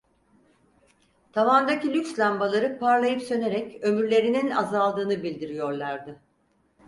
Tavandaki 1.33 1.93
lüks 1.93 2.19
lambaları 2.19 2.79
parlayıp 2.79 3.21
sönerek 3.21 3.83
ömürlerinin 3.83 4.49
azaldığını 4.49 5.23
bildiriyorlardı. 5.23 6.21